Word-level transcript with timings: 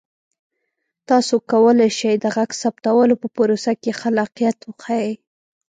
تاسو 1.09 1.35
کولی 1.51 1.89
شئ 1.97 2.15
د 2.23 2.25
غږ 2.35 2.49
ثبتولو 2.61 3.15
په 3.21 3.27
پروسه 3.35 3.71
کې 3.81 3.91
خلاقیت 4.01 4.57
وښایئ. 4.63 5.11